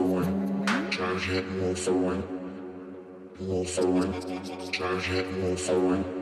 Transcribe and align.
for 0.00 0.06
one. 0.06 0.90
Charge 0.90 1.26
head, 1.26 1.46
move 1.48 1.78
for 1.78 1.92
one. 1.92 2.22
Move 3.38 3.68
for 3.68 3.86
one. 3.86 4.72
Charge 4.72 5.06
head, 5.06 5.30
move 5.32 5.60
for 5.60 5.78
one. 5.78 6.19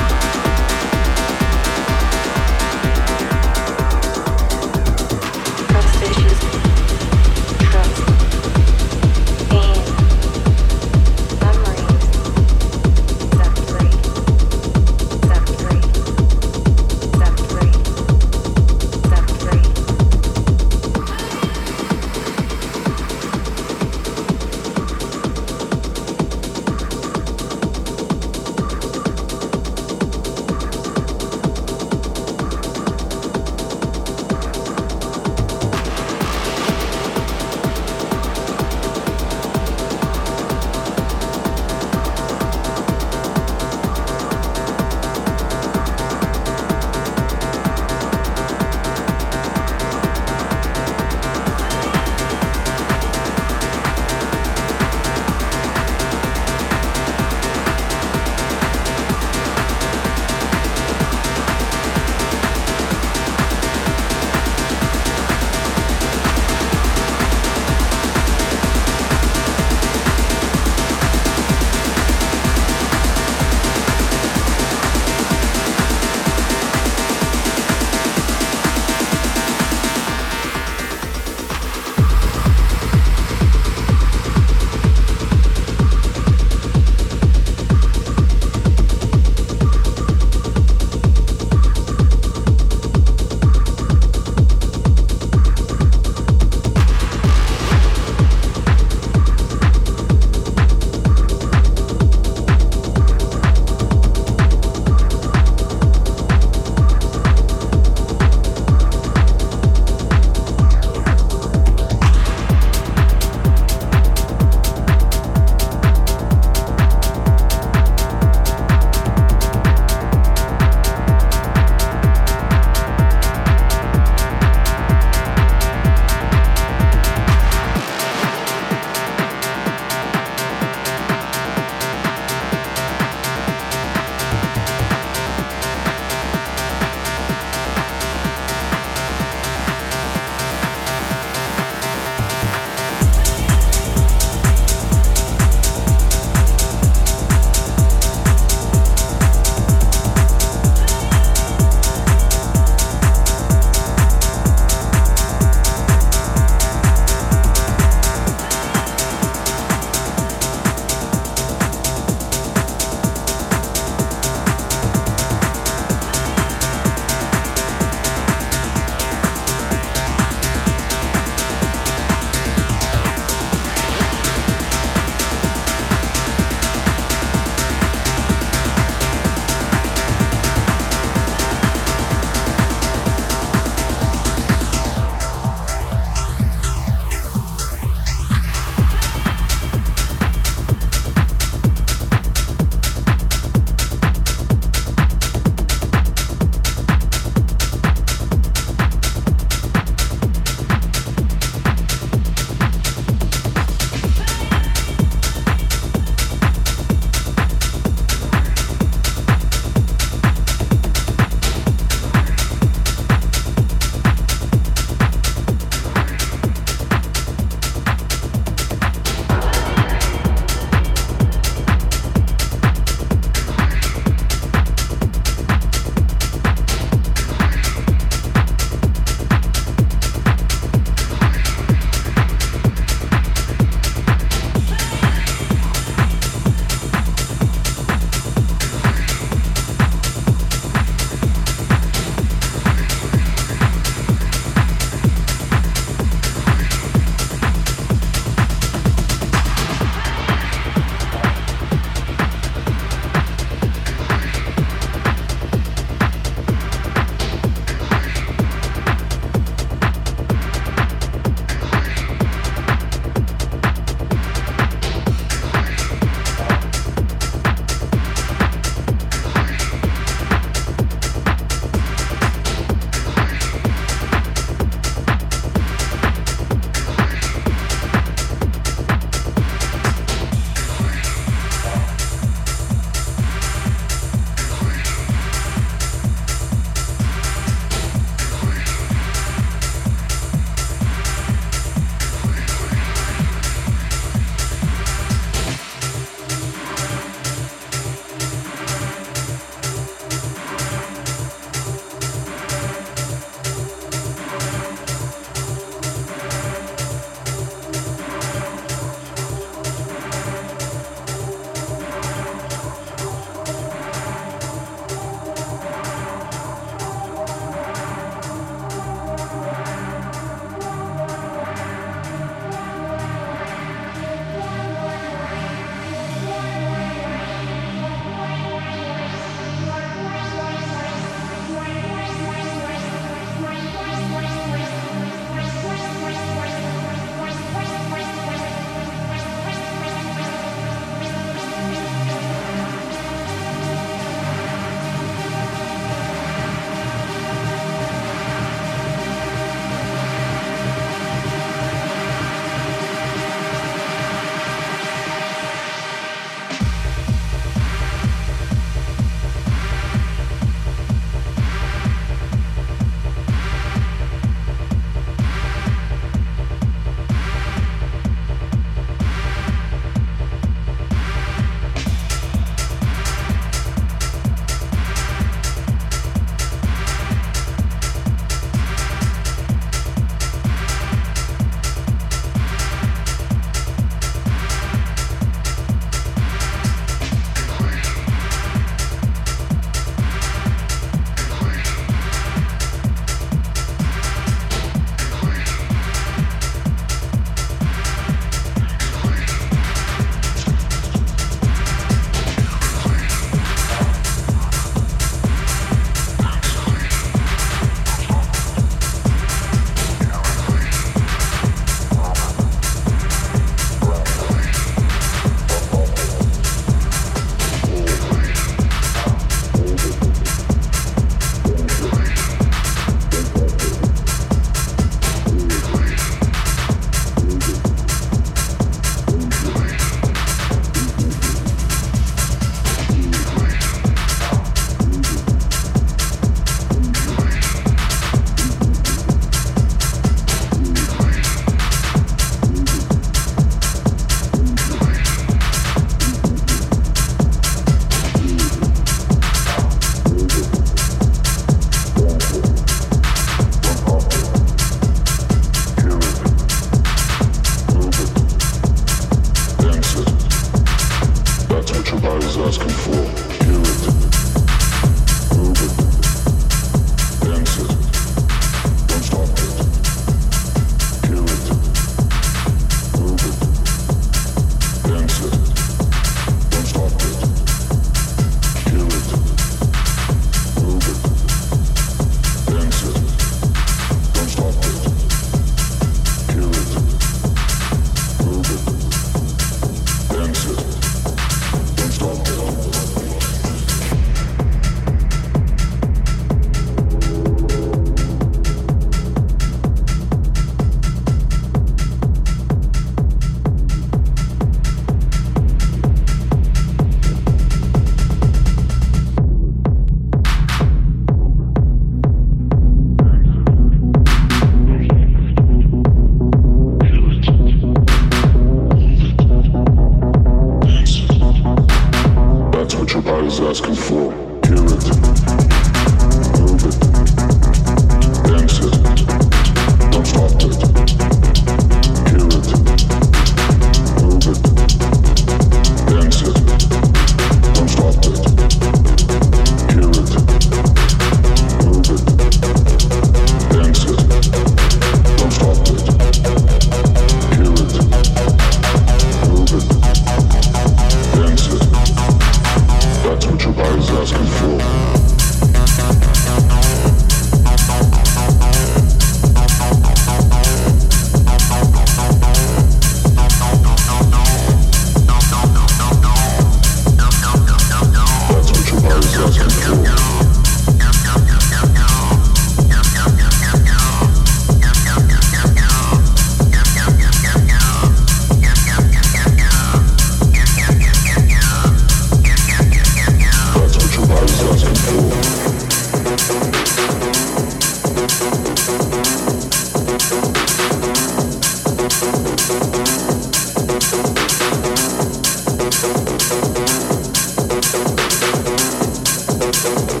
Dance 599.52 600.00